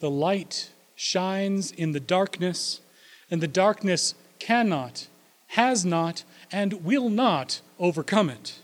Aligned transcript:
The 0.00 0.10
light 0.10 0.70
shines 0.94 1.72
in 1.72 1.92
the 1.92 2.00
darkness, 2.00 2.80
and 3.30 3.40
the 3.40 3.48
darkness 3.48 4.14
cannot, 4.38 5.08
has 5.48 5.84
not, 5.84 6.24
and 6.52 6.84
will 6.84 7.08
not 7.08 7.60
overcome 7.78 8.30
it. 8.30 8.60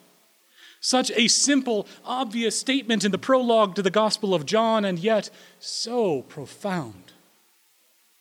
Such 0.81 1.11
a 1.13 1.29
simple, 1.29 1.87
obvious 2.05 2.59
statement 2.59 3.05
in 3.05 3.11
the 3.11 3.19
prologue 3.19 3.75
to 3.77 3.83
the 3.83 3.91
Gospel 3.91 4.35
of 4.35 4.47
John, 4.47 4.85
and 4.85 4.99
yet 4.99 5.31
so 5.59 6.23
profound. 6.23 7.13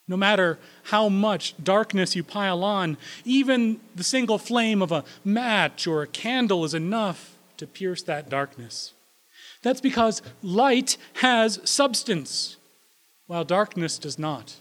No 0.07 0.17
matter 0.17 0.59
how 0.83 1.09
much 1.09 1.55
darkness 1.63 2.15
you 2.15 2.23
pile 2.23 2.63
on, 2.63 2.97
even 3.25 3.79
the 3.95 4.03
single 4.03 4.37
flame 4.37 4.81
of 4.81 4.91
a 4.91 5.03
match 5.23 5.87
or 5.87 6.01
a 6.01 6.07
candle 6.07 6.65
is 6.65 6.73
enough 6.73 7.37
to 7.57 7.67
pierce 7.67 8.01
that 8.03 8.29
darkness. 8.29 8.93
That's 9.61 9.81
because 9.81 10.21
light 10.41 10.97
has 11.15 11.59
substance, 11.63 12.57
while 13.27 13.43
darkness 13.43 13.97
does 13.97 14.19
not. 14.19 14.55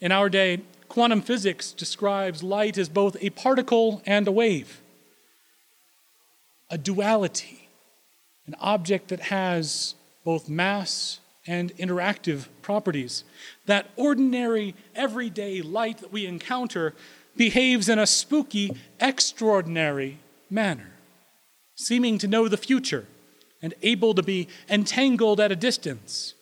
In 0.00 0.12
our 0.12 0.28
day, 0.28 0.62
quantum 0.88 1.22
physics 1.22 1.72
describes 1.72 2.42
light 2.42 2.78
as 2.78 2.88
both 2.88 3.16
a 3.20 3.30
particle 3.30 4.02
and 4.06 4.26
a 4.26 4.32
wave 4.32 4.82
a 6.70 6.76
duality, 6.76 7.68
an 8.46 8.54
object 8.60 9.08
that 9.08 9.20
has 9.20 9.94
both 10.24 10.48
mass 10.48 11.20
and 11.46 11.74
interactive 11.76 12.48
properties. 12.60 13.24
That 13.64 13.88
ordinary, 13.96 14.74
everyday 14.94 15.62
light 15.62 15.98
that 15.98 16.12
we 16.12 16.26
encounter 16.26 16.94
behaves 17.36 17.88
in 17.88 17.98
a 17.98 18.06
spooky, 18.06 18.76
extraordinary 19.00 20.18
manner, 20.50 20.90
seeming 21.74 22.18
to 22.18 22.28
know 22.28 22.48
the 22.48 22.56
future 22.58 23.06
and 23.62 23.72
able 23.82 24.14
to 24.14 24.22
be 24.22 24.48
entangled 24.68 25.40
at 25.40 25.50
a 25.50 25.56
distance. 25.56 26.34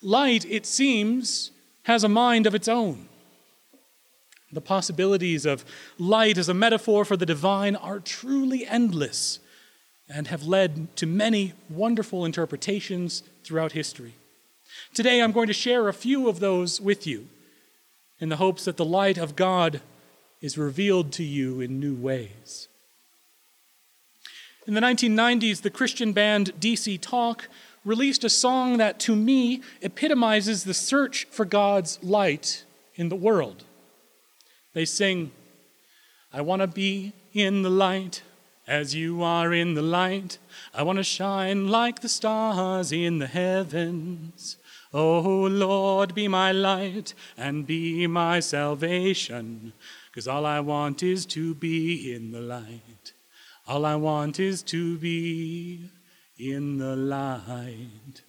Light, 0.00 0.44
it 0.44 0.64
seems, 0.64 1.50
has 1.84 2.04
a 2.04 2.08
mind 2.08 2.46
of 2.46 2.54
its 2.54 2.68
own. 2.68 3.08
The 4.52 4.60
possibilities 4.60 5.44
of 5.44 5.64
light 5.98 6.38
as 6.38 6.48
a 6.48 6.54
metaphor 6.54 7.04
for 7.04 7.16
the 7.16 7.26
divine 7.26 7.76
are 7.76 7.98
truly 7.98 8.66
endless 8.66 9.40
and 10.08 10.28
have 10.28 10.44
led 10.44 10.96
to 10.96 11.06
many 11.06 11.52
wonderful 11.68 12.24
interpretations 12.24 13.22
throughout 13.44 13.72
history. 13.72 14.14
Today, 14.94 15.20
I'm 15.20 15.32
going 15.32 15.48
to 15.48 15.52
share 15.52 15.88
a 15.88 15.92
few 15.92 16.28
of 16.28 16.40
those 16.40 16.80
with 16.80 17.06
you 17.06 17.28
in 18.20 18.28
the 18.28 18.36
hopes 18.36 18.64
that 18.64 18.76
the 18.76 18.84
light 18.84 19.18
of 19.18 19.36
God 19.36 19.80
is 20.40 20.56
revealed 20.56 21.12
to 21.12 21.24
you 21.24 21.60
in 21.60 21.80
new 21.80 21.94
ways. 21.94 22.68
In 24.66 24.74
the 24.74 24.80
1990s, 24.80 25.62
the 25.62 25.70
Christian 25.70 26.12
band 26.12 26.52
DC 26.60 27.00
Talk 27.00 27.48
released 27.84 28.24
a 28.24 28.30
song 28.30 28.78
that, 28.78 28.98
to 29.00 29.16
me, 29.16 29.62
epitomizes 29.80 30.64
the 30.64 30.74
search 30.74 31.26
for 31.30 31.44
God's 31.44 31.98
light 32.02 32.64
in 32.94 33.08
the 33.08 33.16
world. 33.16 33.64
They 34.74 34.84
sing, 34.84 35.32
I 36.32 36.40
want 36.40 36.62
to 36.62 36.68
be 36.68 37.12
in 37.32 37.62
the 37.62 37.70
light 37.70 38.22
as 38.68 38.94
you 38.94 39.22
are 39.22 39.54
in 39.54 39.72
the 39.72 39.82
light, 39.82 40.36
I 40.74 40.82
want 40.82 40.98
to 40.98 41.02
shine 41.02 41.68
like 41.68 42.00
the 42.00 42.08
stars 42.08 42.92
in 42.92 43.18
the 43.18 43.26
heavens. 43.26 44.58
Oh 44.92 45.48
Lord, 45.50 46.14
be 46.14 46.28
my 46.28 46.52
light 46.52 47.14
and 47.38 47.66
be 47.66 48.06
my 48.06 48.40
salvation. 48.40 49.72
Because 50.10 50.28
all 50.28 50.44
I 50.44 50.60
want 50.60 51.02
is 51.02 51.24
to 51.26 51.54
be 51.54 52.12
in 52.12 52.30
the 52.30 52.42
light. 52.42 53.14
All 53.66 53.86
I 53.86 53.96
want 53.96 54.38
is 54.38 54.62
to 54.64 54.98
be 54.98 55.88
in 56.38 56.78
the 56.78 56.96
light. 56.96 58.22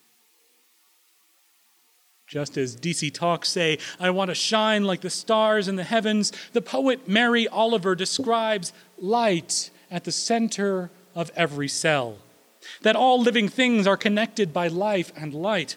Just 2.27 2.57
as 2.57 2.75
DC 2.75 3.11
Talks 3.13 3.49
say, 3.49 3.79
I 3.99 4.11
want 4.11 4.29
to 4.29 4.35
shine 4.35 4.83
like 4.83 5.01
the 5.01 5.09
stars 5.09 5.67
in 5.67 5.77
the 5.77 5.83
heavens, 5.83 6.31
the 6.53 6.61
poet 6.61 7.07
Mary 7.07 7.47
Oliver 7.47 7.95
describes 7.95 8.71
light 8.99 9.71
at 9.89 10.03
the 10.03 10.11
center 10.11 10.91
of 11.15 11.31
every 11.35 11.67
cell, 11.67 12.17
that 12.83 12.95
all 12.95 13.19
living 13.19 13.49
things 13.49 13.87
are 13.87 13.97
connected 13.97 14.53
by 14.53 14.67
life 14.67 15.11
and 15.15 15.33
light. 15.33 15.75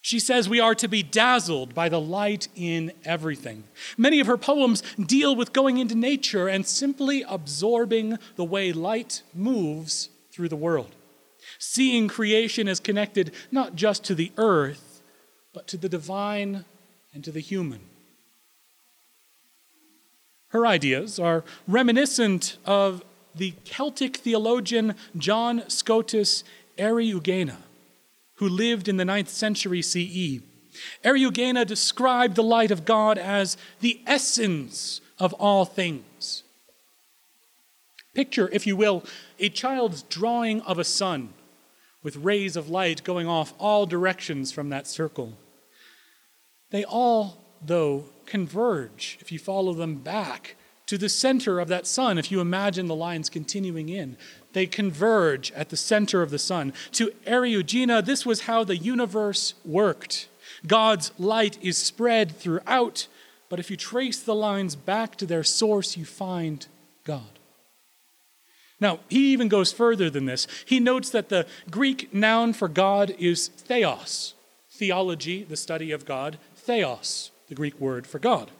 She 0.00 0.20
says 0.20 0.48
we 0.48 0.60
are 0.60 0.74
to 0.76 0.88
be 0.88 1.02
dazzled 1.02 1.74
by 1.74 1.88
the 1.88 2.00
light 2.00 2.46
in 2.54 2.92
everything. 3.04 3.64
Many 3.96 4.20
of 4.20 4.28
her 4.28 4.36
poems 4.36 4.82
deal 5.04 5.34
with 5.34 5.52
going 5.52 5.78
into 5.78 5.96
nature 5.96 6.46
and 6.46 6.64
simply 6.64 7.24
absorbing 7.28 8.18
the 8.36 8.44
way 8.44 8.72
light 8.72 9.22
moves 9.34 10.10
through 10.32 10.48
the 10.48 10.56
world, 10.56 10.94
seeing 11.62 12.08
creation 12.08 12.66
as 12.66 12.80
connected 12.80 13.30
not 13.52 13.76
just 13.76 14.02
to 14.02 14.16
the 14.16 14.32
earth, 14.36 15.00
but 15.54 15.68
to 15.68 15.76
the 15.76 15.88
divine 15.88 16.64
and 17.14 17.22
to 17.22 17.30
the 17.30 17.38
human. 17.38 17.78
Her 20.48 20.66
ideas 20.66 21.20
are 21.20 21.44
reminiscent 21.68 22.58
of 22.66 23.04
the 23.36 23.52
Celtic 23.64 24.16
theologian 24.16 24.96
John 25.16 25.62
Scotus 25.68 26.42
Eriugena, 26.78 27.58
who 28.34 28.48
lived 28.48 28.88
in 28.88 28.96
the 28.96 29.04
ninth 29.04 29.28
century 29.28 29.82
CE. 29.82 30.42
Eriugena 31.04 31.64
described 31.64 32.34
the 32.34 32.42
light 32.42 32.72
of 32.72 32.84
God 32.84 33.18
as 33.18 33.56
the 33.78 34.00
essence 34.04 35.00
of 35.16 35.32
all 35.34 35.64
things. 35.64 36.42
Picture, 38.14 38.48
if 38.52 38.66
you 38.66 38.74
will, 38.74 39.04
a 39.38 39.48
child's 39.48 40.02
drawing 40.02 40.60
of 40.62 40.80
a 40.80 40.84
sun 40.84 41.32
with 42.02 42.16
rays 42.16 42.56
of 42.56 42.68
light 42.68 43.04
going 43.04 43.26
off 43.26 43.54
all 43.58 43.86
directions 43.86 44.52
from 44.52 44.68
that 44.70 44.86
circle. 44.86 45.34
They 46.70 46.84
all, 46.84 47.44
though, 47.64 48.06
converge 48.26 49.18
if 49.20 49.30
you 49.30 49.38
follow 49.38 49.74
them 49.74 49.96
back 49.96 50.56
to 50.86 50.98
the 50.98 51.08
center 51.08 51.60
of 51.60 51.68
that 51.68 51.86
sun. 51.86 52.18
If 52.18 52.30
you 52.30 52.40
imagine 52.40 52.86
the 52.86 52.94
lines 52.94 53.30
continuing 53.30 53.88
in, 53.88 54.16
they 54.52 54.66
converge 54.66 55.52
at 55.52 55.68
the 55.68 55.76
center 55.76 56.22
of 56.22 56.30
the 56.30 56.38
sun. 56.38 56.72
To 56.92 57.12
Eriugena, 57.26 58.04
this 58.04 58.26
was 58.26 58.42
how 58.42 58.64
the 58.64 58.76
universe 58.76 59.54
worked. 59.64 60.28
God's 60.66 61.12
light 61.18 61.58
is 61.62 61.78
spread 61.78 62.36
throughout, 62.36 63.06
but 63.48 63.60
if 63.60 63.70
you 63.70 63.76
trace 63.76 64.20
the 64.20 64.34
lines 64.34 64.76
back 64.76 65.16
to 65.16 65.26
their 65.26 65.44
source, 65.44 65.96
you 65.96 66.04
find 66.04 66.66
God. 67.04 67.38
Now, 68.82 68.98
he 69.08 69.32
even 69.32 69.46
goes 69.46 69.72
further 69.72 70.10
than 70.10 70.26
this. 70.26 70.48
He 70.66 70.80
notes 70.80 71.08
that 71.10 71.28
the 71.28 71.46
Greek 71.70 72.12
noun 72.12 72.52
for 72.52 72.66
God 72.66 73.14
is 73.16 73.46
theos. 73.46 74.34
Theology, 74.70 75.44
the 75.44 75.56
study 75.56 75.92
of 75.92 76.04
God, 76.04 76.36
theos, 76.56 77.30
the 77.46 77.54
Greek 77.54 77.78
word 77.78 78.08
for 78.08 78.18
God. 78.18 78.50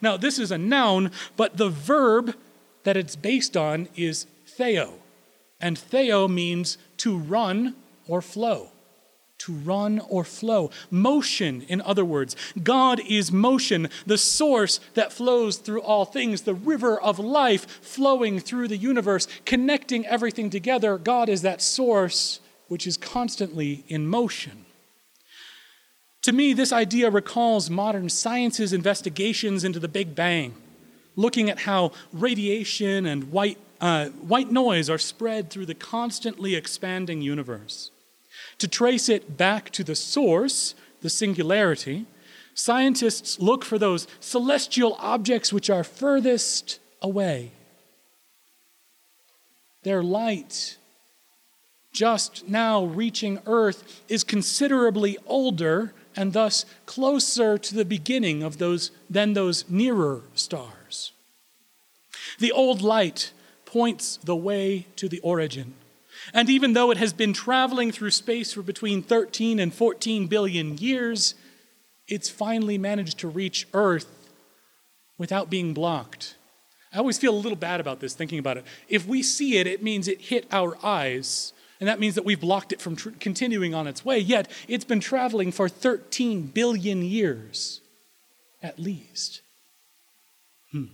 Now, 0.00 0.16
this 0.16 0.38
is 0.38 0.52
a 0.52 0.56
noun, 0.56 1.10
but 1.36 1.56
the 1.56 1.68
verb 1.68 2.36
that 2.84 2.96
it's 2.96 3.16
based 3.16 3.56
on 3.56 3.88
is 3.96 4.28
theo. 4.46 4.94
And 5.60 5.76
theo 5.76 6.28
means 6.28 6.78
to 6.98 7.18
run 7.18 7.74
or 8.06 8.22
flow. 8.22 8.70
To 9.46 9.52
run 9.52 10.00
or 10.08 10.24
flow. 10.24 10.70
Motion, 10.90 11.62
in 11.62 11.80
other 11.80 12.04
words. 12.04 12.36
God 12.62 13.00
is 13.08 13.32
motion, 13.32 13.88
the 14.06 14.18
source 14.18 14.78
that 14.94 15.12
flows 15.12 15.56
through 15.56 15.82
all 15.82 16.04
things, 16.04 16.42
the 16.42 16.54
river 16.54 17.00
of 17.00 17.18
life 17.18 17.66
flowing 17.82 18.38
through 18.38 18.68
the 18.68 18.76
universe, 18.76 19.26
connecting 19.44 20.06
everything 20.06 20.48
together. 20.48 20.96
God 20.96 21.28
is 21.28 21.42
that 21.42 21.60
source 21.60 22.40
which 22.68 22.86
is 22.86 22.96
constantly 22.96 23.84
in 23.88 24.06
motion. 24.06 24.64
To 26.22 26.32
me, 26.32 26.52
this 26.52 26.72
idea 26.72 27.10
recalls 27.10 27.68
modern 27.68 28.08
science's 28.08 28.72
investigations 28.72 29.64
into 29.64 29.80
the 29.80 29.88
Big 29.88 30.14
Bang, 30.14 30.54
looking 31.16 31.50
at 31.50 31.60
how 31.60 31.90
radiation 32.12 33.06
and 33.06 33.32
white, 33.32 33.58
uh, 33.80 34.06
white 34.06 34.52
noise 34.52 34.88
are 34.88 34.98
spread 34.98 35.50
through 35.50 35.66
the 35.66 35.74
constantly 35.74 36.54
expanding 36.54 37.22
universe. 37.22 37.91
To 38.62 38.68
trace 38.68 39.08
it 39.08 39.36
back 39.36 39.70
to 39.70 39.82
the 39.82 39.96
source, 39.96 40.76
the 41.00 41.10
singularity, 41.10 42.06
scientists 42.54 43.40
look 43.40 43.64
for 43.64 43.76
those 43.76 44.06
celestial 44.20 44.94
objects 45.00 45.52
which 45.52 45.68
are 45.68 45.82
furthest 45.82 46.78
away. 47.00 47.50
Their 49.82 50.00
light, 50.00 50.76
just 51.92 52.46
now 52.46 52.84
reaching 52.84 53.40
Earth, 53.46 54.00
is 54.08 54.22
considerably 54.22 55.18
older 55.26 55.92
and 56.14 56.32
thus 56.32 56.64
closer 56.86 57.58
to 57.58 57.74
the 57.74 57.84
beginning 57.84 58.44
of 58.44 58.58
those 58.58 58.92
than 59.10 59.32
those 59.32 59.68
nearer 59.68 60.22
stars. 60.34 61.10
The 62.38 62.52
old 62.52 62.80
light 62.80 63.32
points 63.64 64.20
the 64.22 64.36
way 64.36 64.86
to 64.94 65.08
the 65.08 65.18
origin. 65.18 65.74
And 66.32 66.48
even 66.48 66.72
though 66.72 66.90
it 66.90 66.98
has 66.98 67.12
been 67.12 67.32
traveling 67.32 67.92
through 67.92 68.10
space 68.10 68.52
for 68.52 68.62
between 68.62 69.02
13 69.02 69.58
and 69.58 69.72
14 69.72 70.26
billion 70.26 70.78
years, 70.78 71.34
it's 72.08 72.28
finally 72.28 72.78
managed 72.78 73.18
to 73.18 73.28
reach 73.28 73.66
Earth 73.72 74.30
without 75.18 75.50
being 75.50 75.74
blocked. 75.74 76.36
I 76.92 76.98
always 76.98 77.18
feel 77.18 77.34
a 77.34 77.36
little 77.36 77.56
bad 77.56 77.80
about 77.80 78.00
this, 78.00 78.14
thinking 78.14 78.38
about 78.38 78.58
it. 78.58 78.64
If 78.88 79.06
we 79.06 79.22
see 79.22 79.56
it, 79.56 79.66
it 79.66 79.82
means 79.82 80.08
it 80.08 80.20
hit 80.20 80.46
our 80.52 80.76
eyes 80.84 81.52
And 81.82 81.88
that 81.88 81.98
means 81.98 82.14
that 82.14 82.24
we've 82.24 82.40
blocked 82.40 82.72
it 82.72 82.80
from 82.80 82.94
tr- 82.94 83.10
continuing 83.18 83.74
on 83.74 83.88
its 83.88 84.04
way. 84.04 84.16
Yet 84.16 84.48
it's 84.68 84.84
been 84.84 85.00
traveling 85.00 85.50
for 85.50 85.68
13 85.68 86.42
billion 86.42 87.02
years, 87.02 87.80
at 88.62 88.78
least. 88.78 89.42
Hmm. 90.70 90.84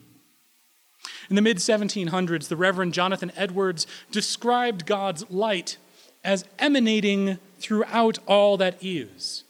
In 1.29 1.37
the 1.37 1.43
mid 1.43 1.59
1700s, 1.59 2.49
the 2.49 2.57
Reverend 2.57 2.95
Jonathan 2.95 3.33
Edwards 3.37 3.87
described 4.11 4.87
God's 4.87 5.29
light 5.31 5.77
as 6.25 6.45
emanating 6.59 7.39
throughout 7.59 8.19
all 8.27 8.57
that 8.57 8.77
is. 8.81 9.45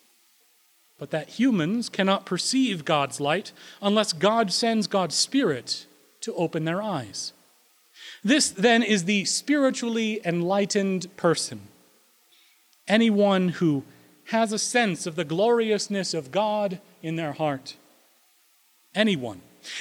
But 0.99 1.11
that 1.11 1.31
humans 1.31 1.89
cannot 1.89 2.27
perceive 2.27 2.85
God's 2.85 3.21
light 3.21 3.53
unless 3.81 4.13
God 4.13 4.53
sends 4.53 4.87
God's 4.87 5.15
Spirit 5.15 5.87
to 6.23 6.35
open 6.35 6.65
their 6.65 6.83
eyes. 6.83 7.33
This 8.25 8.51
then 8.51 8.83
is 8.83 9.05
the 9.05 9.25
spiritually 9.25 10.21
enlightened 10.25 11.15
person. 11.17 11.69
Anyone 12.89 13.51
who 13.51 13.85
has 14.27 14.53
a 14.53 14.59
sense 14.59 15.07
of 15.07 15.15
the 15.15 15.25
gloriousness 15.25 16.15
of 16.15 16.33
God 16.33 16.81
in 17.03 17.17
their 17.17 17.33
heart. 17.33 17.77
Anyone. 18.95 19.41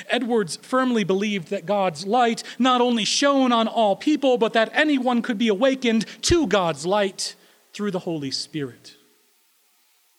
Edwards 0.09 0.57
firmly 0.61 1.03
believed 1.03 1.49
that 1.49 1.65
God's 1.65 2.05
light 2.05 2.43
not 2.59 2.81
only 2.81 3.05
shone 3.05 3.51
on 3.51 3.67
all 3.67 3.95
people, 3.95 4.37
but 4.37 4.53
that 4.53 4.71
anyone 4.73 5.21
could 5.21 5.37
be 5.37 5.47
awakened 5.47 6.05
to 6.23 6.47
God's 6.47 6.85
light 6.85 7.35
through 7.73 7.91
the 7.91 7.99
Holy 7.99 8.31
Spirit 8.31 8.97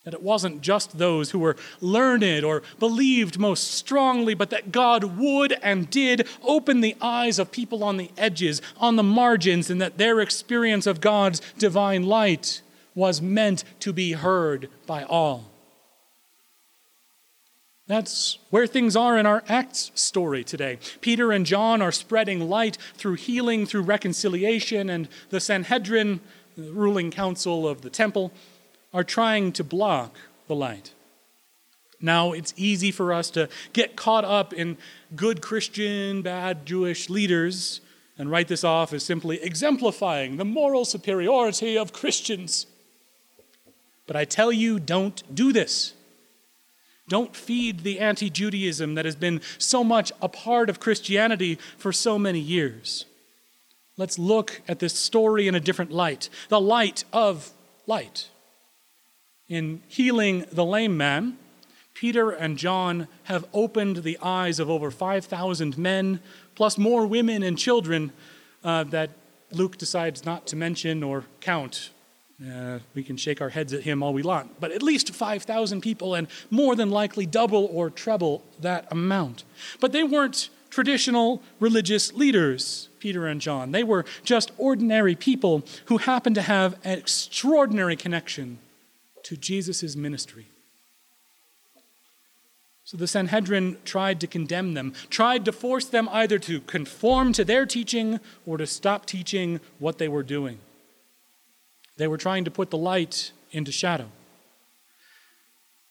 that 0.08 0.14
it 0.14 0.22
wasn't 0.22 0.62
just 0.62 0.96
those 0.96 1.32
who 1.32 1.38
were 1.38 1.54
learned 1.82 2.42
or 2.42 2.62
believed 2.78 3.38
most 3.38 3.72
strongly, 3.72 4.32
but 4.32 4.48
that 4.48 4.72
God 4.72 5.18
would 5.18 5.52
and 5.62 5.90
did 5.90 6.26
open 6.42 6.80
the 6.80 6.96
eyes 6.98 7.38
of 7.38 7.52
people 7.52 7.84
on 7.84 7.98
the 7.98 8.10
edges, 8.16 8.62
on 8.78 8.96
the 8.96 9.02
margins, 9.02 9.68
and 9.68 9.82
that 9.82 9.98
their 9.98 10.20
experience 10.20 10.86
of 10.86 11.02
God's 11.02 11.42
divine 11.58 12.04
light 12.04 12.62
was 12.94 13.20
meant 13.20 13.64
to 13.80 13.92
be 13.92 14.12
heard 14.12 14.70
by 14.86 15.04
all. 15.04 15.47
That's 17.88 18.38
where 18.50 18.66
things 18.66 18.94
are 18.96 19.18
in 19.18 19.24
our 19.24 19.42
Acts 19.48 19.90
story 19.94 20.44
today. 20.44 20.78
Peter 21.00 21.32
and 21.32 21.46
John 21.46 21.80
are 21.80 21.90
spreading 21.90 22.48
light 22.48 22.76
through 22.94 23.14
healing, 23.14 23.64
through 23.64 23.82
reconciliation, 23.82 24.90
and 24.90 25.08
the 25.30 25.40
Sanhedrin, 25.40 26.20
the 26.54 26.70
ruling 26.70 27.10
council 27.10 27.66
of 27.66 27.80
the 27.80 27.88
temple, 27.88 28.30
are 28.92 29.04
trying 29.04 29.52
to 29.52 29.64
block 29.64 30.14
the 30.48 30.54
light. 30.54 30.92
Now, 31.98 32.32
it's 32.32 32.52
easy 32.58 32.90
for 32.92 33.12
us 33.12 33.30
to 33.30 33.48
get 33.72 33.96
caught 33.96 34.24
up 34.24 34.52
in 34.52 34.76
good 35.16 35.40
Christian, 35.40 36.20
bad 36.20 36.66
Jewish 36.66 37.08
leaders 37.08 37.80
and 38.18 38.30
write 38.30 38.48
this 38.48 38.64
off 38.64 38.92
as 38.92 39.02
simply 39.02 39.42
exemplifying 39.42 40.36
the 40.36 40.44
moral 40.44 40.84
superiority 40.84 41.78
of 41.78 41.92
Christians. 41.92 42.66
But 44.06 44.16
I 44.16 44.26
tell 44.26 44.52
you, 44.52 44.78
don't 44.78 45.22
do 45.34 45.52
this. 45.52 45.94
Don't 47.08 47.34
feed 47.34 47.80
the 47.80 47.98
anti 48.00 48.30
Judaism 48.30 48.94
that 48.94 49.04
has 49.04 49.16
been 49.16 49.40
so 49.58 49.82
much 49.82 50.12
a 50.20 50.28
part 50.28 50.68
of 50.68 50.80
Christianity 50.80 51.58
for 51.76 51.92
so 51.92 52.18
many 52.18 52.38
years. 52.38 53.06
Let's 53.96 54.18
look 54.18 54.62
at 54.68 54.78
this 54.78 54.94
story 54.94 55.48
in 55.48 55.54
a 55.54 55.60
different 55.60 55.90
light 55.90 56.28
the 56.48 56.60
light 56.60 57.04
of 57.12 57.50
light. 57.86 58.28
In 59.48 59.82
healing 59.88 60.44
the 60.52 60.64
lame 60.64 60.96
man, 60.96 61.38
Peter 61.94 62.30
and 62.30 62.58
John 62.58 63.08
have 63.24 63.44
opened 63.52 63.98
the 63.98 64.18
eyes 64.22 64.60
of 64.60 64.70
over 64.70 64.90
5,000 64.90 65.76
men, 65.76 66.20
plus 66.54 66.78
more 66.78 67.06
women 67.06 67.42
and 67.42 67.58
children 67.58 68.12
uh, 68.62 68.84
that 68.84 69.10
Luke 69.50 69.78
decides 69.78 70.24
not 70.24 70.46
to 70.48 70.56
mention 70.56 71.02
or 71.02 71.24
count. 71.40 71.90
Uh, 72.40 72.78
we 72.94 73.02
can 73.02 73.16
shake 73.16 73.40
our 73.40 73.48
heads 73.48 73.72
at 73.72 73.82
him 73.82 74.00
all 74.00 74.12
we 74.12 74.22
want, 74.22 74.60
but 74.60 74.70
at 74.70 74.80
least 74.80 75.12
5,000 75.12 75.80
people, 75.80 76.14
and 76.14 76.28
more 76.50 76.76
than 76.76 76.88
likely 76.88 77.26
double 77.26 77.68
or 77.72 77.90
treble 77.90 78.44
that 78.60 78.86
amount. 78.92 79.42
But 79.80 79.90
they 79.90 80.04
weren't 80.04 80.48
traditional 80.70 81.42
religious 81.58 82.12
leaders, 82.12 82.88
Peter 83.00 83.26
and 83.26 83.40
John. 83.40 83.72
They 83.72 83.82
were 83.82 84.04
just 84.22 84.52
ordinary 84.56 85.16
people 85.16 85.64
who 85.86 85.98
happened 85.98 86.36
to 86.36 86.42
have 86.42 86.74
an 86.84 86.98
extraordinary 86.98 87.96
connection 87.96 88.58
to 89.24 89.36
Jesus' 89.36 89.96
ministry. 89.96 90.46
So 92.84 92.96
the 92.96 93.08
Sanhedrin 93.08 93.78
tried 93.84 94.20
to 94.20 94.26
condemn 94.26 94.74
them, 94.74 94.94
tried 95.10 95.44
to 95.44 95.52
force 95.52 95.86
them 95.86 96.08
either 96.12 96.38
to 96.38 96.60
conform 96.60 97.32
to 97.34 97.44
their 97.44 97.66
teaching 97.66 98.20
or 98.46 98.56
to 98.58 98.66
stop 98.66 99.06
teaching 99.06 99.60
what 99.78 99.98
they 99.98 100.08
were 100.08 100.22
doing. 100.22 100.58
They 101.98 102.08
were 102.08 102.16
trying 102.16 102.44
to 102.44 102.50
put 102.50 102.70
the 102.70 102.78
light 102.78 103.32
into 103.50 103.70
shadow. 103.72 104.10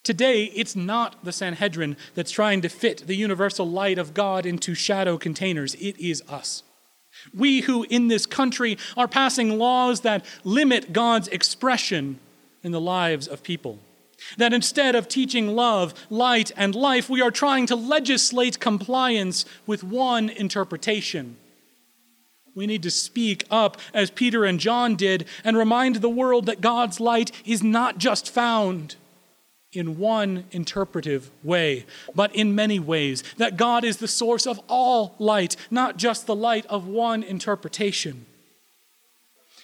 Today, 0.04 0.46
it's 0.46 0.76
not 0.76 1.24
the 1.26 1.34
Sanhedrin 1.34 1.98
that's 2.16 2.32
trying 2.32 2.62
to 2.62 2.70
fit 2.70 3.08
the 3.08 3.16
universal 3.16 3.70
light 3.70 3.98
of 3.98 4.14
God 4.14 4.46
into 4.46 4.74
shadow 4.74 5.18
containers. 5.18 5.76
It 5.76 6.00
is 6.00 6.24
us. 6.30 6.64
We 7.34 7.62
who 7.62 7.84
in 7.90 8.08
this 8.08 8.26
country 8.26 8.78
are 8.96 9.08
passing 9.08 9.58
laws 9.58 10.02
that 10.02 10.26
limit 10.46 10.94
God's 10.94 11.28
expression 11.28 12.20
in 12.64 12.72
the 12.72 12.80
lives 12.80 13.28
of 13.28 13.44
people. 13.44 13.80
That 14.38 14.54
instead 14.54 14.96
of 14.96 15.10
teaching 15.10 15.56
love, 15.56 15.94
light, 16.10 16.52
and 16.56 16.74
life, 16.74 17.10
we 17.10 17.22
are 17.22 17.32
trying 17.32 17.66
to 17.68 17.76
legislate 17.76 18.60
compliance 18.60 19.46
with 19.66 19.84
one 19.84 20.30
interpretation. 20.30 21.36
We 22.58 22.66
need 22.66 22.82
to 22.84 22.90
speak 22.90 23.44
up 23.52 23.78
as 23.94 24.10
Peter 24.10 24.44
and 24.44 24.60
John 24.60 24.96
did 24.96 25.28
and 25.44 25.56
remind 25.56 25.98
the 25.98 26.10
world 26.10 26.48
that 26.48 26.60
God's 26.60 27.00
light 27.00 27.32
is 27.46 27.62
not 27.62 28.00
just 28.00 28.32
found 28.34 28.96
in 29.74 30.00
one 30.00 30.46
interpretive 30.50 31.30
way, 31.44 31.86
but 32.16 32.36
in 32.36 32.56
many 32.56 32.80
ways. 32.80 33.24
That 33.38 33.58
God 33.58 33.84
is 33.84 33.98
the 33.98 34.08
source 34.08 34.48
of 34.48 34.60
all 34.68 35.14
light, 35.20 35.56
not 35.70 35.98
just 35.98 36.26
the 36.26 36.34
light 36.34 36.66
of 36.66 36.88
one 36.88 37.22
interpretation. 37.22 38.26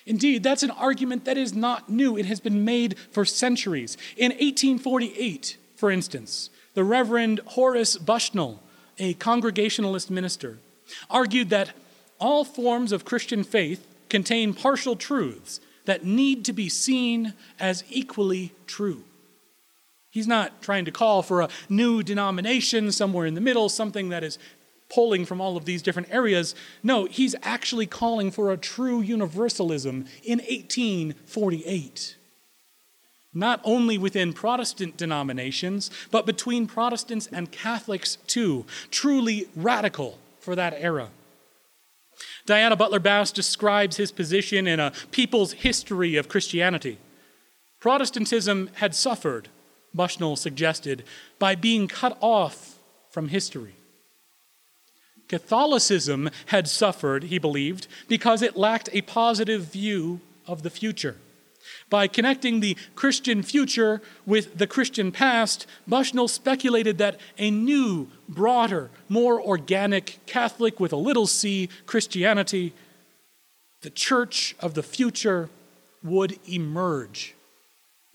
Indeed, 0.05 0.43
that's 0.43 0.61
an 0.61 0.69
argument 0.69 1.25
that 1.25 1.35
is 1.35 1.55
not 1.55 1.89
new. 1.89 2.15
It 2.15 2.27
has 2.27 2.39
been 2.39 2.63
made 2.63 2.99
for 3.09 3.25
centuries. 3.25 3.97
In 4.17 4.29
1848, 4.33 5.57
for 5.77 5.89
instance, 5.89 6.51
the 6.75 6.83
Reverend 6.83 7.39
Horace 7.43 7.97
Bushnell, 7.97 8.61
a 8.99 9.15
Congregationalist 9.15 10.11
minister, 10.11 10.59
argued 11.09 11.49
that 11.49 11.73
all 12.23 12.45
forms 12.45 12.93
of 12.93 13.03
Christian 13.03 13.43
faith 13.43 13.85
contain 14.07 14.53
partial 14.53 14.95
truths 14.95 15.59
that 15.83 16.05
need 16.05 16.45
to 16.45 16.53
be 16.53 16.69
seen 16.69 17.33
as 17.59 17.83
equally 17.89 18.53
true. 18.65 19.03
He's 20.09 20.27
not 20.27 20.61
trying 20.61 20.85
to 20.85 20.91
call 20.91 21.21
for 21.21 21.41
a 21.41 21.49
new 21.67 22.01
denomination 22.01 22.93
somewhere 22.93 23.25
in 23.25 23.33
the 23.33 23.41
middle, 23.41 23.67
something 23.67 24.07
that 24.09 24.24
is 24.24 24.39
pulling 24.89 25.25
from 25.25 25.41
all 25.41 25.57
of 25.57 25.65
these 25.65 25.81
different 25.81 26.13
areas. 26.13 26.55
No, 26.81 27.05
he's 27.05 27.36
actually 27.43 27.88
calling 27.88 28.31
for 28.31 28.51
a 28.51 28.57
true 28.57 29.01
universalism 29.01 30.05
in 30.24 30.39
1848. 30.39 32.15
Not 33.33 33.59
only 33.65 33.98
within 33.98 34.31
Protestant 34.31 34.95
denominations, 34.95 35.91
but 36.09 36.25
between 36.25 36.67
Protestants 36.67 37.27
and 37.27 37.51
Catholics 37.51 38.17
too. 38.27 38.65
Truly 38.91 39.50
radical 39.55 40.19
for 40.39 40.55
that 40.55 40.75
era. 40.77 41.09
Diana 42.45 42.75
Butler 42.75 43.00
Bass 43.00 43.31
describes 43.31 43.97
his 43.97 44.12
position 44.12 44.67
in 44.67 44.79
a 44.79 44.91
people's 45.12 45.53
history 45.53 46.15
of 46.15 46.27
Christianity. 46.27 46.97
Protestantism 47.79 48.69
had 48.75 48.93
suffered, 48.95 49.50
Bushnell 49.93 50.35
suggested, 50.35 51.03
by 51.39 51.55
being 51.55 51.88
cut 51.88 52.17
off 52.21 52.79
from 53.09 53.29
history. 53.29 53.75
Catholicism 55.27 56.29
had 56.47 56.67
suffered, 56.67 57.25
he 57.25 57.39
believed, 57.39 57.88
because 58.07 58.41
it 58.41 58.57
lacked 58.57 58.89
a 58.91 59.01
positive 59.01 59.63
view 59.63 60.19
of 60.45 60.63
the 60.63 60.69
future. 60.69 61.17
By 61.93 62.07
connecting 62.07 62.59
the 62.59 62.75
Christian 62.95 63.43
future 63.43 64.01
with 64.25 64.57
the 64.57 64.65
Christian 64.65 65.12
past, 65.12 65.67
Bushnell 65.88 66.27
speculated 66.27 66.97
that 66.97 67.19
a 67.38 67.51
new, 67.51 68.07
broader, 68.27 68.89
more 69.09 69.39
organic 69.39 70.17
Catholic 70.25 70.79
with 70.79 70.91
a 70.91 70.95
little 70.95 71.27
c 71.27 71.69
Christianity, 71.85 72.73
the 73.83 73.91
church 73.91 74.55
of 74.59 74.73
the 74.73 74.81
future, 74.81 75.51
would 76.03 76.39
emerge. 76.50 77.35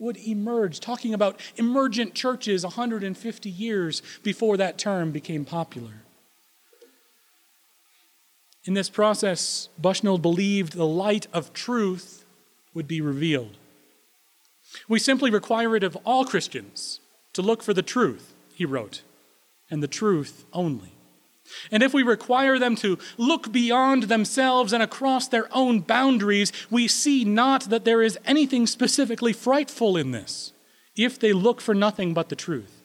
Would 0.00 0.16
emerge, 0.26 0.80
talking 0.80 1.14
about 1.14 1.38
emergent 1.54 2.16
churches 2.16 2.64
150 2.64 3.48
years 3.48 4.02
before 4.24 4.56
that 4.56 4.76
term 4.76 5.12
became 5.12 5.44
popular. 5.44 6.02
In 8.64 8.74
this 8.74 8.90
process, 8.90 9.68
Bushnell 9.78 10.18
believed 10.18 10.72
the 10.72 10.84
light 10.84 11.28
of 11.32 11.52
truth 11.52 12.24
would 12.74 12.88
be 12.88 13.00
revealed. 13.00 13.56
We 14.88 14.98
simply 14.98 15.30
require 15.30 15.76
it 15.76 15.82
of 15.82 15.96
all 16.04 16.24
Christians 16.24 17.00
to 17.32 17.42
look 17.42 17.62
for 17.62 17.74
the 17.74 17.82
truth, 17.82 18.34
he 18.54 18.64
wrote, 18.64 19.02
and 19.70 19.82
the 19.82 19.88
truth 19.88 20.44
only. 20.52 20.94
And 21.70 21.82
if 21.82 21.94
we 21.94 22.02
require 22.02 22.58
them 22.58 22.76
to 22.76 22.98
look 23.16 23.52
beyond 23.52 24.04
themselves 24.04 24.72
and 24.72 24.82
across 24.82 25.28
their 25.28 25.48
own 25.54 25.80
boundaries, 25.80 26.52
we 26.70 26.88
see 26.88 27.24
not 27.24 27.70
that 27.70 27.84
there 27.84 28.02
is 28.02 28.18
anything 28.24 28.66
specifically 28.66 29.32
frightful 29.32 29.96
in 29.96 30.10
this, 30.10 30.52
if 30.96 31.18
they 31.18 31.32
look 31.32 31.60
for 31.60 31.74
nothing 31.74 32.12
but 32.12 32.28
the 32.28 32.36
truth. 32.36 32.82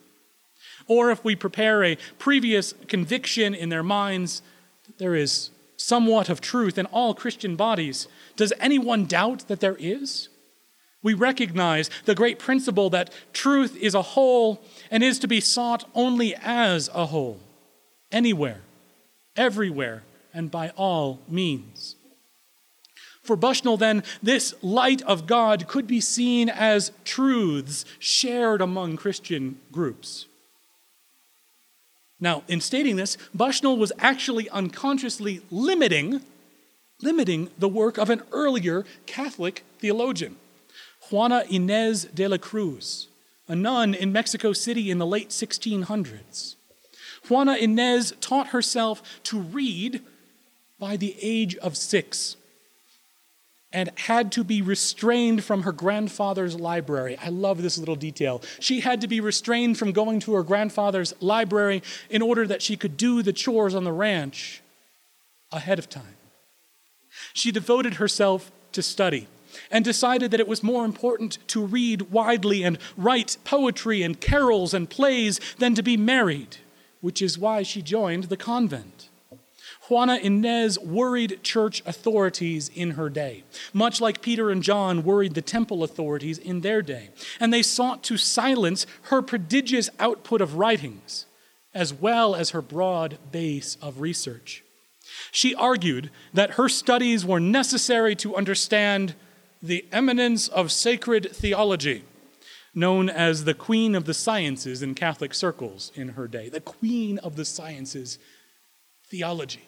Or 0.88 1.12
if 1.12 1.24
we 1.24 1.36
prepare 1.36 1.84
a 1.84 1.98
previous 2.20 2.74
conviction 2.88 3.54
in 3.54 3.70
their 3.70 3.84
minds 3.84 4.42
that 4.86 4.98
there 4.98 5.16
is 5.16 5.50
somewhat 5.78 6.30
of 6.30 6.42
truth 6.42 6.78
in 6.78 6.86
all 6.88 7.14
Christian 7.14 7.56
bodies, 7.56 8.08
does 8.36 8.54
anyone 8.60 9.06
doubt 9.06 9.48
that 9.48 9.60
there 9.60 9.78
is? 9.80 10.30
We 11.04 11.14
recognize 11.14 11.90
the 12.06 12.16
great 12.16 12.40
principle 12.40 12.90
that 12.92 13.14
truth 13.34 13.76
is 13.76 13.94
a 13.94 14.02
whole 14.02 14.62
and 14.90 15.04
is 15.04 15.20
to 15.20 15.28
be 15.28 15.42
sought 15.42 15.88
only 15.94 16.34
as 16.36 16.90
a 16.94 17.06
whole 17.08 17.40
anywhere, 18.12 18.62
everywhere, 19.36 20.04
and 20.34 20.50
by 20.50 20.70
all 20.78 21.20
means. 21.28 21.96
For 23.24 23.36
Bushnell, 23.36 23.78
then, 23.78 24.04
this 24.22 24.54
light 24.62 25.02
of 25.04 25.28
God 25.28 25.68
could 25.68 25.88
be 25.88 26.02
seen 26.02 26.50
as 26.50 26.92
truths 27.06 27.86
shared 27.98 28.62
among 28.62 28.98
Christian 28.98 29.60
groups. 29.72 30.26
Now, 32.20 32.44
in 32.48 32.62
stating 32.62 32.98
this, 32.98 33.18
Bushnell 33.34 33.78
was 33.78 33.92
actually 33.98 34.50
unconsciously 34.50 35.42
limiting, 35.52 36.22
limiting 37.02 37.50
the 37.58 37.70
work 37.70 37.98
of 37.98 38.10
an 38.10 38.22
earlier 38.32 38.86
Catholic 39.06 39.64
theologian, 39.80 40.36
Juana 41.14 41.44
Inez 41.48 42.06
de 42.06 42.28
la 42.28 42.38
Cruz, 42.38 43.08
a 43.48 43.56
nun 43.56 43.94
in 43.94 44.12
Mexico 44.12 44.52
City 44.52 44.90
in 44.90 44.98
the 44.98 45.06
late 45.06 45.30
1600s. 45.30 46.56
Juana 47.30 47.54
Inez 47.54 48.16
taught 48.20 48.48
herself 48.48 49.04
to 49.26 49.40
read 49.40 50.02
by 50.80 50.98
the 50.98 51.16
age 51.22 51.56
of 51.58 51.78
six 51.78 52.36
and 53.72 53.92
had 53.96 54.32
to 54.32 54.44
be 54.44 54.64
restrained 54.64 55.44
from 55.44 55.62
her 55.62 55.72
grandfather's 55.72 56.56
library. 56.56 57.16
I 57.24 57.30
love 57.30 57.62
this 57.62 57.78
little 57.78 57.96
detail. 57.96 58.42
She 58.60 58.80
had 58.80 59.00
to 59.02 59.08
be 59.08 59.20
restrained 59.20 59.78
from 59.78 59.92
going 59.92 60.20
to 60.22 60.34
her 60.34 60.42
grandfather's 60.42 61.14
library 61.22 61.84
in 62.10 62.24
order 62.24 62.48
that 62.48 62.64
she 62.64 62.76
could 62.76 62.98
do 62.98 63.22
the 63.22 63.34
chores 63.34 63.76
on 63.76 63.84
the 63.84 63.92
ranch 63.92 64.64
ahead 65.52 65.78
of 65.78 65.92
time. 65.92 66.18
She 67.34 67.52
devoted 67.52 67.96
herself 67.96 68.52
to 68.72 68.82
study 68.82 69.28
and 69.72 69.84
decided 69.86 70.32
that 70.32 70.40
it 70.40 70.48
was 70.48 70.64
more 70.64 70.86
important 70.86 71.38
to 71.48 71.66
read 71.66 72.12
widely 72.12 72.64
and 72.64 72.78
write 72.98 73.38
poetry 73.44 74.02
and 74.02 74.20
carols 74.22 74.74
and 74.74 74.90
plays 74.90 75.40
than 75.60 75.76
to 75.76 75.84
be 75.84 75.98
married 75.98 76.58
which 77.04 77.22
is 77.22 77.38
why 77.38 77.62
she 77.64 77.82
joined 77.82 78.24
the 78.26 78.38
convent. 78.38 79.10
Juana 79.90 80.16
Inez 80.16 80.80
worried 80.80 81.44
church 81.44 81.84
authorities 81.86 82.72
in 82.74 82.92
her 82.92 83.10
day, 83.10 83.44
much 83.74 84.00
like 84.00 84.22
Peter 84.22 84.50
and 84.50 84.64
John 84.64 85.04
worried 85.04 85.34
the 85.34 85.42
temple 85.42 85.84
authorities 85.84 86.38
in 86.38 86.62
their 86.62 86.82
day, 86.82 87.10
and 87.42 87.52
they 87.52 87.62
sought 87.62 88.04
to 88.06 88.16
silence 88.16 88.86
her 89.04 89.22
prodigious 89.22 89.90
output 90.00 90.40
of 90.40 90.56
writings, 90.56 91.26
as 91.74 91.94
well 91.94 92.36
as 92.36 92.52
her 92.52 92.62
broad 92.62 93.18
base 93.34 93.76
of 93.82 94.00
research. 94.00 94.64
She 95.30 95.54
argued 95.54 96.10
that 96.34 96.52
her 96.52 96.70
studies 96.70 97.26
were 97.26 97.42
necessary 97.42 98.16
to 98.16 98.38
understand 98.38 99.14
the 99.64 99.86
eminence 99.94 100.50
of 100.50 100.74
sacred 100.74 101.34
theology 101.34 102.04
known 102.76 103.10
as 103.10 103.46
the 103.46 103.54
Queen 103.54 103.96
of 103.96 104.04
the 104.04 104.14
Sciences 104.14 104.84
in 104.84 104.94
Catholic 104.94 105.34
circles 105.34 105.92
in 105.96 106.10
her 106.10 106.28
day. 106.28 106.50
The 106.50 106.60
Queen 106.60 107.18
of 107.20 107.38
the 107.38 107.46
Sciences, 107.46 108.20
theology. 109.10 109.64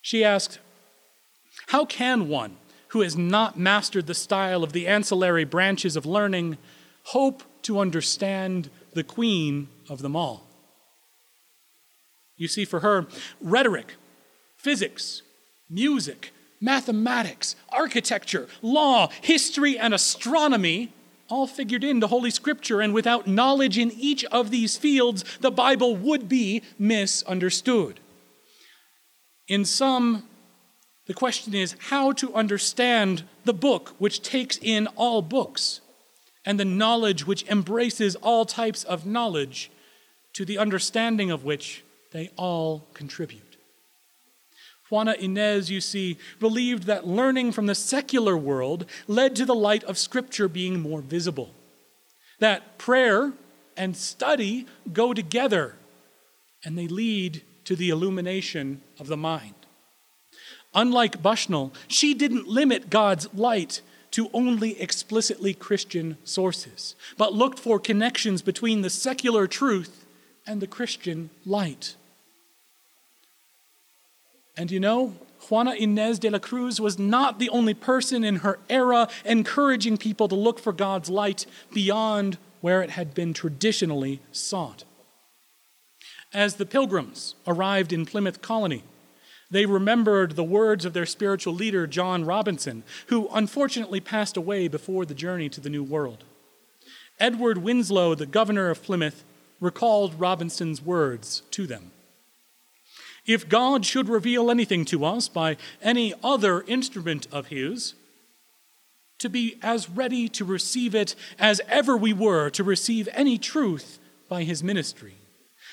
She 0.00 0.24
asked, 0.24 0.58
How 1.68 1.84
can 1.84 2.28
one 2.28 2.56
who 2.88 3.02
has 3.02 3.16
not 3.16 3.58
mastered 3.58 4.08
the 4.08 4.14
style 4.14 4.64
of 4.64 4.72
the 4.72 4.88
ancillary 4.88 5.44
branches 5.44 5.94
of 5.94 6.04
learning 6.04 6.58
hope 7.04 7.44
to 7.62 7.78
understand 7.78 8.68
the 8.94 9.04
Queen 9.04 9.68
of 9.88 10.02
them 10.02 10.16
all? 10.16 10.48
You 12.36 12.48
see, 12.48 12.64
for 12.64 12.80
her, 12.80 13.06
rhetoric, 13.40 13.94
physics, 14.56 15.22
music, 15.70 16.32
mathematics, 16.62 17.56
architecture, 17.68 18.48
law, 18.62 19.08
history, 19.20 19.78
and 19.78 19.92
astronomy 19.92 20.92
all 21.28 21.46
figured 21.46 21.82
into 21.82 22.06
Holy 22.06 22.30
Scripture, 22.30 22.80
and 22.80 22.94
without 22.94 23.26
knowledge 23.26 23.78
in 23.78 23.90
each 23.92 24.24
of 24.26 24.50
these 24.50 24.76
fields, 24.76 25.24
the 25.40 25.50
Bible 25.50 25.96
would 25.96 26.28
be 26.28 26.62
misunderstood. 26.78 28.00
In 29.48 29.64
sum, 29.64 30.24
the 31.06 31.14
question 31.14 31.54
is 31.54 31.74
how 31.88 32.12
to 32.12 32.34
understand 32.34 33.24
the 33.44 33.54
book 33.54 33.94
which 33.98 34.22
takes 34.22 34.58
in 34.58 34.86
all 34.88 35.22
books, 35.22 35.80
and 36.44 36.60
the 36.60 36.64
knowledge 36.64 37.26
which 37.26 37.48
embraces 37.48 38.14
all 38.16 38.44
types 38.44 38.84
of 38.84 39.06
knowledge, 39.06 39.70
to 40.34 40.44
the 40.44 40.58
understanding 40.58 41.30
of 41.30 41.44
which 41.44 41.82
they 42.12 42.30
all 42.36 42.86
contribute. 42.94 43.51
Juana 44.92 45.16
Inez, 45.18 45.70
you 45.70 45.80
see, 45.80 46.18
believed 46.38 46.82
that 46.82 47.06
learning 47.06 47.52
from 47.52 47.64
the 47.64 47.74
secular 47.74 48.36
world 48.36 48.84
led 49.08 49.34
to 49.36 49.46
the 49.46 49.54
light 49.54 49.82
of 49.84 49.96
Scripture 49.96 50.48
being 50.48 50.80
more 50.80 51.00
visible. 51.00 51.54
That 52.40 52.76
prayer 52.76 53.32
and 53.74 53.96
study 53.96 54.66
go 54.92 55.14
together, 55.14 55.76
and 56.62 56.76
they 56.76 56.88
lead 56.88 57.40
to 57.64 57.74
the 57.74 57.88
illumination 57.88 58.82
of 58.98 59.06
the 59.06 59.16
mind. 59.16 59.54
Unlike 60.74 61.22
Bushnell, 61.22 61.72
she 61.88 62.12
didn't 62.12 62.46
limit 62.46 62.90
God's 62.90 63.32
light 63.32 63.80
to 64.10 64.28
only 64.34 64.78
explicitly 64.78 65.54
Christian 65.54 66.18
sources, 66.22 66.96
but 67.16 67.32
looked 67.32 67.58
for 67.58 67.80
connections 67.80 68.42
between 68.42 68.82
the 68.82 68.90
secular 68.90 69.46
truth 69.46 70.04
and 70.46 70.60
the 70.60 70.66
Christian 70.66 71.30
light. 71.46 71.96
And 74.56 74.70
you 74.70 74.80
know, 74.80 75.14
Juana 75.48 75.74
Inez 75.74 76.18
de 76.18 76.30
la 76.30 76.38
Cruz 76.38 76.80
was 76.80 76.98
not 76.98 77.38
the 77.38 77.48
only 77.48 77.74
person 77.74 78.22
in 78.22 78.36
her 78.36 78.58
era 78.68 79.08
encouraging 79.24 79.96
people 79.96 80.28
to 80.28 80.34
look 80.34 80.58
for 80.58 80.72
God's 80.72 81.10
light 81.10 81.46
beyond 81.72 82.38
where 82.60 82.82
it 82.82 82.90
had 82.90 83.14
been 83.14 83.32
traditionally 83.32 84.20
sought. 84.30 84.84
As 86.32 86.54
the 86.54 86.66
pilgrims 86.66 87.34
arrived 87.46 87.92
in 87.92 88.06
Plymouth 88.06 88.40
Colony, 88.40 88.84
they 89.50 89.66
remembered 89.66 90.34
the 90.34 90.44
words 90.44 90.86
of 90.86 90.94
their 90.94 91.04
spiritual 91.04 91.52
leader, 91.52 91.86
John 91.86 92.24
Robinson, 92.24 92.84
who 93.08 93.28
unfortunately 93.32 94.00
passed 94.00 94.36
away 94.36 94.66
before 94.66 95.04
the 95.04 95.14
journey 95.14 95.50
to 95.50 95.60
the 95.60 95.68
New 95.68 95.82
World. 95.82 96.24
Edward 97.20 97.58
Winslow, 97.58 98.14
the 98.14 98.24
governor 98.24 98.70
of 98.70 98.82
Plymouth, 98.82 99.24
recalled 99.60 100.18
Robinson's 100.18 100.80
words 100.80 101.42
to 101.50 101.66
them. 101.66 101.90
If 103.26 103.48
God 103.48 103.86
should 103.86 104.08
reveal 104.08 104.50
anything 104.50 104.84
to 104.86 105.04
us 105.04 105.28
by 105.28 105.56
any 105.80 106.12
other 106.22 106.62
instrument 106.66 107.26
of 107.30 107.46
His, 107.46 107.94
to 109.18 109.28
be 109.28 109.56
as 109.62 109.88
ready 109.88 110.28
to 110.28 110.44
receive 110.44 110.94
it 110.94 111.14
as 111.38 111.60
ever 111.68 111.96
we 111.96 112.12
were 112.12 112.50
to 112.50 112.64
receive 112.64 113.08
any 113.12 113.38
truth 113.38 114.00
by 114.28 114.42
His 114.42 114.64
ministry. 114.64 115.14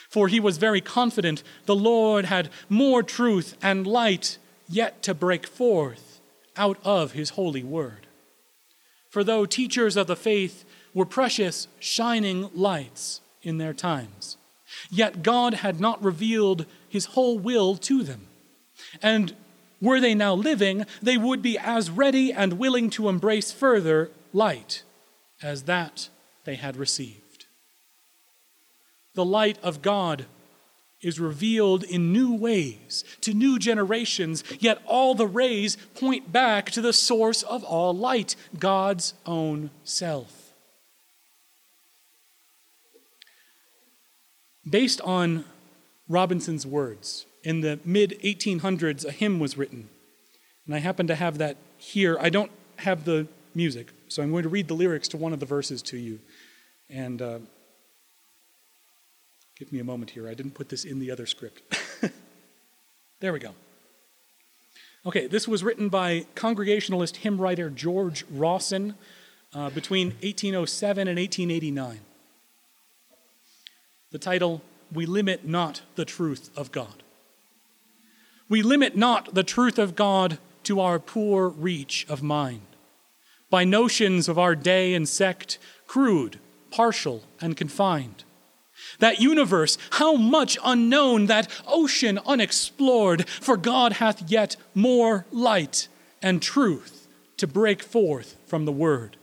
For 0.10 0.28
he 0.28 0.40
was 0.40 0.58
very 0.58 0.82
confident 0.82 1.44
the 1.66 1.76
Lord 1.76 2.26
had 2.26 2.50
more 2.68 3.04
truth 3.04 3.58
and 3.62 3.88
light 3.88 4.38
yet 4.68 5.02
to 5.04 5.14
break 5.14 5.48
forth 5.48 6.22
out 6.56 6.78
of 6.84 7.14
His 7.14 7.32
holy 7.32 7.64
word. 7.64 8.06
For 9.10 9.24
though 9.24 9.46
teachers 9.46 9.98
of 9.98 10.08
the 10.08 10.16
faith 10.16 10.66
were 10.94 11.06
precious, 11.06 11.68
shining 11.80 12.50
lights 12.54 13.22
in 13.42 13.58
their 13.58 13.74
times, 13.74 14.38
yet 14.92 15.24
God 15.24 15.56
had 15.56 15.80
not 15.80 16.04
revealed 16.04 16.66
his 16.90 17.06
whole 17.06 17.40
will 17.40 17.76
to 17.78 18.04
them. 18.04 18.28
And 19.02 19.36
were 19.82 20.00
they 20.00 20.14
now 20.14 20.34
living, 20.34 20.86
they 21.02 21.18
would 21.18 21.42
be 21.42 21.58
as 21.58 21.90
ready 21.90 22.34
and 22.34 22.54
willing 22.54 22.90
to 22.92 23.08
embrace 23.08 23.52
further 23.52 24.12
light 24.34 24.84
as 25.42 25.64
that 25.64 26.10
they 26.44 26.56
had 26.56 26.76
received. 26.76 27.46
The 29.16 29.26
light 29.26 29.58
of 29.64 29.82
God 29.82 30.26
is 31.02 31.20
revealed 31.20 31.84
in 31.84 32.12
new 32.12 32.34
ways 32.34 33.06
to 33.22 33.34
new 33.34 33.58
generations, 33.58 34.44
yet 34.60 34.82
all 34.86 35.16
the 35.16 35.28
rays 35.28 35.78
point 35.96 36.32
back 36.32 36.70
to 36.72 36.82
the 36.82 36.94
source 36.94 37.42
of 37.44 37.64
all 37.64 37.94
light, 37.94 38.36
God's 38.58 39.14
own 39.26 39.72
self. 39.84 40.54
Based 44.70 45.00
on 45.02 45.46
Robinson's 46.10 46.66
words. 46.66 47.26
In 47.44 47.62
the 47.62 47.80
mid 47.86 48.20
1800s, 48.22 49.06
a 49.06 49.12
hymn 49.12 49.40
was 49.40 49.58
written. 49.58 49.88
And 50.66 50.76
I 50.76 50.80
happen 50.80 51.08
to 51.08 51.16
have 51.16 51.38
that 51.38 51.56
here. 51.78 52.18
I 52.20 52.30
don't 52.30 52.52
have 52.80 53.06
the 53.06 53.28
music, 53.56 53.92
so 54.10 54.22
I'm 54.22 54.32
going 54.32 54.44
to 54.44 54.50
read 54.50 54.68
the 54.68 54.74
lyrics 54.74 55.08
to 55.10 55.18
one 55.18 55.32
of 55.32 55.40
the 55.40 55.46
verses 55.46 55.82
to 55.84 55.98
you. 55.98 56.20
And 56.90 57.22
uh, 57.22 57.40
Give 59.60 59.74
me 59.74 59.80
a 59.80 59.84
moment 59.84 60.12
here. 60.12 60.30
I 60.30 60.34
didn't 60.34 60.54
put 60.54 60.70
this 60.70 60.86
in 60.86 61.00
the 61.00 61.12
other 61.12 61.26
script. 61.26 61.62
there 63.20 63.34
we 63.34 63.40
go. 63.40 63.54
Okay, 65.06 65.28
this 65.28 65.50
was 65.50 65.66
written 65.66 65.90
by 65.90 66.28
Congregationalist 66.34 67.18
hymn 67.18 67.40
writer 67.42 67.70
George 67.70 68.24
Rawson 68.32 68.96
uh, 69.54 69.70
between 69.72 70.12
1807 70.22 71.10
and 71.10 71.20
1889. 71.20 72.00
The 74.12 74.18
title, 74.18 74.62
We 74.92 75.06
Limit 75.06 75.46
Not 75.46 75.82
the 75.96 76.06
Truth 76.06 76.50
of 76.56 76.72
God. 76.72 77.04
We 78.48 78.64
limit 78.64 78.98
not 78.98 79.36
the 79.36 79.44
truth 79.44 79.78
of 79.78 79.96
God 79.96 80.40
to 80.64 80.80
our 80.80 80.98
poor 80.98 81.50
reach 81.50 82.06
of 82.10 82.24
mind 82.24 82.62
by 83.52 83.64
notions 83.64 84.28
of 84.28 84.40
our 84.40 84.56
day 84.56 84.96
and 84.96 85.08
sect, 85.08 85.60
crude, 85.86 86.40
partial, 86.72 87.24
and 87.40 87.56
confined 87.56 88.24
that 89.00 89.20
universe, 89.20 89.78
how 89.92 90.16
much 90.16 90.58
unknown, 90.64 91.28
that 91.28 91.48
ocean 91.68 92.20
unexplored, 92.26 93.28
for 93.30 93.58
God 93.58 93.94
hath 93.94 94.30
yet 94.30 94.56
more 94.74 95.26
light 95.32 95.88
and 96.22 96.42
truth 96.42 97.08
to 97.38 97.48
break 97.48 97.84
forth 97.84 98.36
from 98.46 98.66
the 98.66 98.72
Word. 98.72 99.18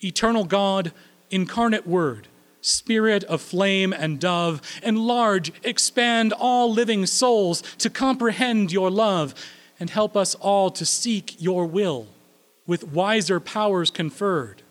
Eternal 0.00 0.44
God, 0.44 0.92
incarnate 1.30 1.86
Word, 1.86 2.28
Spirit 2.62 3.24
of 3.24 3.42
flame 3.42 3.92
and 3.92 4.18
dove, 4.18 4.62
enlarge, 4.82 5.52
expand 5.62 6.32
all 6.32 6.72
living 6.72 7.04
souls 7.04 7.60
to 7.78 7.90
comprehend 7.90 8.72
your 8.72 8.90
love, 8.90 9.34
and 9.78 9.90
help 9.90 10.16
us 10.16 10.34
all 10.36 10.70
to 10.70 10.86
seek 10.86 11.40
your 11.42 11.66
will 11.66 12.06
with 12.66 12.84
wiser 12.84 13.40
powers 13.40 13.90
conferred. 13.90 14.62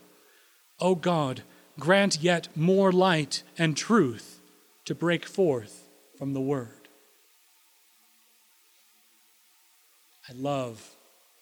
O 0.79 0.95
God, 0.95 1.43
grant 1.79 2.21
yet 2.21 2.47
more 2.55 2.91
light 2.91 3.43
and 3.57 3.77
truth 3.77 4.39
to 4.85 4.95
break 4.95 5.25
forth 5.25 5.87
from 6.17 6.33
the 6.33 6.41
Word. 6.41 6.87
I 10.29 10.33
love 10.33 10.95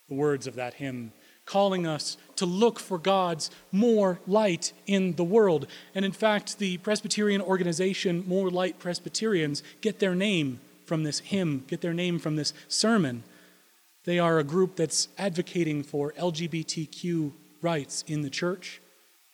the 0.08 0.16
words 0.16 0.48
of 0.48 0.56
that 0.56 0.74
hymn, 0.76 1.12
calling 1.50 1.88
us 1.88 2.16
to 2.36 2.46
look 2.46 2.80
for 2.80 3.00
God's 3.00 3.50
more 3.72 4.20
light 4.28 4.72
in 4.86 5.16
the 5.16 5.24
world. 5.24 5.66
And 5.96 6.06
in 6.06 6.12
fact, 6.12 6.60
the 6.60 6.78
Presbyterian 6.78 7.42
organization, 7.42 8.24
More 8.28 8.52
Light 8.52 8.78
Presbyterians, 8.78 9.64
get 9.82 9.98
their 9.98 10.14
name 10.14 10.60
from 10.86 11.04
this 11.04 11.20
hymn, 11.20 11.64
get 11.68 11.82
their 11.82 11.94
name 11.94 12.20
from 12.20 12.36
this 12.36 12.54
sermon. 12.68 13.24
They 14.06 14.20
are 14.20 14.38
a 14.38 14.44
group 14.44 14.76
that's 14.76 15.08
advocating 15.18 15.82
for 15.82 16.14
LGBTQ 16.14 17.32
rights 17.64 18.04
in 18.06 18.22
the 18.22 18.30
church 18.30 18.80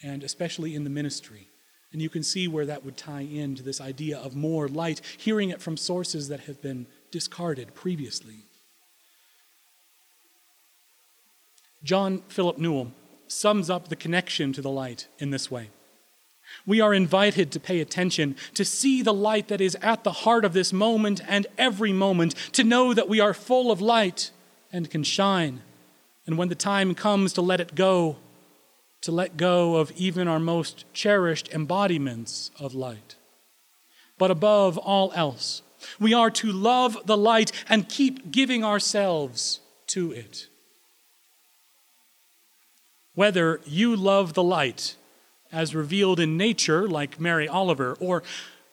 and 0.02 0.24
especially 0.24 0.74
in 0.74 0.86
the 0.86 0.90
ministry. 0.90 1.50
And 1.92 2.02
you 2.02 2.10
can 2.10 2.24
see 2.24 2.48
where 2.48 2.66
that 2.66 2.86
would 2.86 2.96
tie 2.96 3.22
into 3.22 3.62
this 3.62 3.82
idea 3.82 4.18
of 4.18 4.36
more 4.36 4.70
light, 4.70 5.02
hearing 5.18 5.50
it 5.50 5.62
from 5.62 5.76
sources 5.76 6.30
that 6.30 6.42
have 6.42 6.62
been 6.62 6.88
discarded 7.12 7.76
previously. 7.76 8.46
John 11.86 12.24
Philip 12.28 12.58
Newell 12.58 12.92
sums 13.28 13.70
up 13.70 13.88
the 13.88 13.96
connection 13.96 14.52
to 14.54 14.62
the 14.62 14.72
light 14.72 15.08
in 15.20 15.30
this 15.30 15.52
way. 15.52 15.70
We 16.66 16.82
are 16.82 16.96
invited 16.96 17.52
to 17.52 17.60
pay 17.60 17.80
attention, 17.80 18.36
to 18.56 18.66
see 18.66 19.04
the 19.04 19.14
light 19.14 19.50
that 19.50 19.62
is 19.62 19.78
at 19.82 20.04
the 20.04 20.12
heart 20.12 20.46
of 20.46 20.54
this 20.54 20.74
moment 20.74 21.22
and 21.28 21.46
every 21.60 21.94
moment, 21.94 22.34
to 22.54 22.64
know 22.64 22.94
that 22.94 23.08
we 23.08 23.20
are 23.20 23.36
full 23.36 23.72
of 23.72 23.82
light 23.82 24.32
and 24.74 24.90
can 24.90 25.04
shine. 25.04 25.62
And 26.26 26.40
when 26.40 26.50
the 26.50 26.56
time 26.56 26.96
comes 26.96 27.34
to 27.34 27.42
let 27.42 27.60
it 27.60 27.76
go, 27.76 28.18
to 29.02 29.12
let 29.12 29.38
go 29.38 29.76
of 29.76 29.92
even 29.96 30.28
our 30.28 30.40
most 30.40 30.86
cherished 30.92 31.50
embodiments 31.50 32.50
of 32.60 32.74
light. 32.74 33.16
But 34.18 34.32
above 34.32 34.80
all 34.80 35.12
else, 35.14 35.62
we 36.00 36.16
are 36.16 36.32
to 36.32 36.52
love 36.52 36.98
the 37.06 37.18
light 37.18 37.52
and 37.70 37.88
keep 37.88 38.32
giving 38.32 38.64
ourselves 38.64 39.60
to 39.88 40.12
it. 40.12 40.48
Whether 43.16 43.62
you 43.66 43.96
love 43.96 44.34
the 44.34 44.44
light 44.44 44.96
as 45.52 45.74
revealed 45.74 46.20
in 46.20 46.38
nature, 46.38 46.88
like 46.88 47.20
Mary 47.20 47.48
Oliver, 47.48 47.96
or 48.00 48.24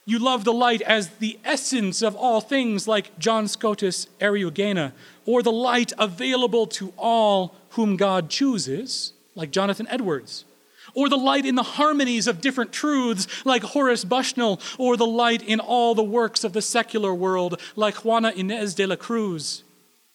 you 0.05 0.19
love 0.19 0.43
the 0.43 0.53
light 0.53 0.83
as 0.83 1.09
the 1.09 1.39
essence 1.45 2.03
of 2.03 2.17
all 2.17 2.41
things, 2.41 2.89
like 2.89 3.17
John 3.21 3.47
Scotus 3.47 4.09
Eriugena, 4.21 4.93
or 5.25 5.43
the 5.43 5.53
light 5.53 5.93
available 5.97 6.67
to 6.67 6.93
all 6.97 7.55
whom 7.71 7.97
God 7.97 8.29
chooses, 8.29 9.13
like 9.37 9.53
Jonathan 9.53 9.87
Edwards, 9.89 10.45
or 10.93 11.09
the 11.09 11.17
light 11.17 11.47
in 11.47 11.55
the 11.55 11.63
harmonies 11.63 12.27
of 12.27 12.41
different 12.41 12.73
truths, 12.73 13.29
like 13.45 13.63
Horace 13.63 14.05
Bushnell, 14.05 14.61
or 14.77 14.97
the 14.97 15.07
light 15.07 15.43
in 15.43 15.61
all 15.61 15.95
the 15.95 16.03
works 16.03 16.43
of 16.43 16.53
the 16.53 16.63
secular 16.63 17.15
world, 17.15 17.61
like 17.77 18.05
Juana 18.05 18.33
Inez 18.35 18.75
de 18.75 18.87
la 18.87 18.97
Cruz, 18.97 19.63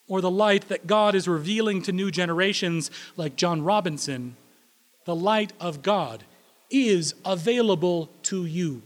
or 0.07 0.21
the 0.21 0.31
light 0.31 0.69
that 0.69 0.87
God 0.87 1.15
is 1.15 1.27
revealing 1.27 1.81
to 1.83 1.91
new 1.91 2.11
generations, 2.11 2.89
like 3.15 3.35
John 3.35 3.63
Robinson. 3.63 4.35
The 5.05 5.15
light 5.15 5.53
of 5.59 5.81
God 5.81 6.23
is 6.69 7.13
available 7.25 8.09
to 8.23 8.45
you. 8.45 8.81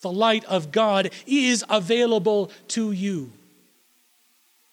The 0.00 0.12
light 0.12 0.44
of 0.44 0.72
God 0.72 1.10
is 1.26 1.64
available 1.68 2.50
to 2.68 2.92
you. 2.92 3.32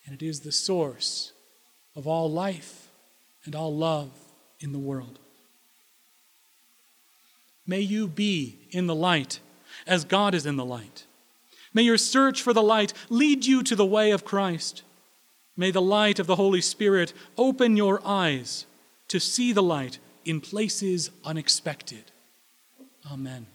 And 0.06 0.22
it 0.22 0.26
is 0.26 0.42
the 0.42 0.52
source 0.52 1.32
of 1.96 2.08
all 2.08 2.30
life 2.30 2.90
and 3.46 3.56
all 3.56 3.76
love 3.76 4.12
in 4.60 4.74
the 4.74 4.80
world. 4.80 5.20
May 7.66 7.80
you 7.80 8.08
be 8.08 8.58
in 8.72 8.88
the 8.88 8.96
light 8.96 9.40
as 9.88 10.04
God 10.04 10.34
is 10.34 10.46
in 10.46 10.58
the 10.58 10.66
light. 10.66 11.06
May 11.74 11.84
your 11.84 11.98
search 11.98 12.42
for 12.42 12.54
the 12.54 12.62
light 12.62 12.94
lead 13.10 13.46
you 13.46 13.64
to 13.64 13.76
the 13.76 13.86
way 13.86 14.12
of 14.12 14.26
Christ. 14.26 14.84
May 15.56 15.72
the 15.72 15.82
light 15.82 16.20
of 16.20 16.28
the 16.28 16.36
Holy 16.36 16.62
Spirit 16.62 17.14
open 17.38 17.78
your 17.78 18.02
eyes 18.06 18.66
to 19.08 19.20
see 19.20 19.54
the 19.54 19.64
light 19.64 20.00
in 20.26 20.42
places 20.42 21.12
unexpected. 21.24 22.12
Amen. 23.12 23.46